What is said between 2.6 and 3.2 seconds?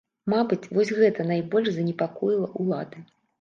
ўлады.